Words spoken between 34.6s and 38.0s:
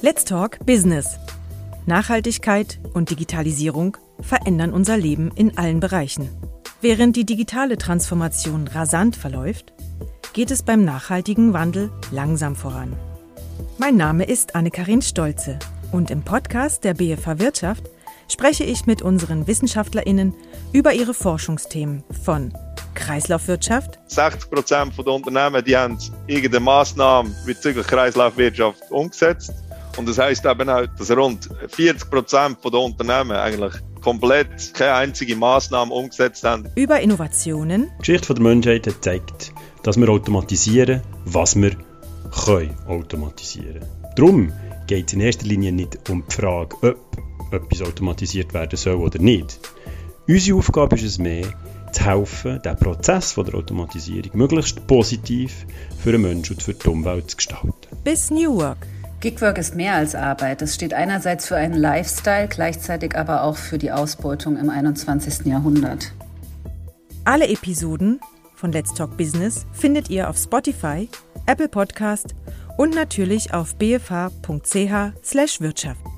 keine einzige Maßnahme umgesetzt haben. Über Innovationen. Die